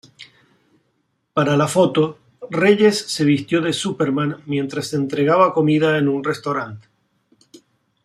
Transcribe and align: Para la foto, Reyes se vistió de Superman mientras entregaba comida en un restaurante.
Para 1.35 1.55
la 1.57 1.67
foto, 1.67 2.17
Reyes 2.49 2.97
se 3.07 3.23
vistió 3.23 3.61
de 3.61 3.71
Superman 3.71 4.41
mientras 4.47 4.91
entregaba 4.95 5.53
comida 5.53 5.99
en 5.99 6.07
un 6.07 6.23
restaurante. 6.23 6.87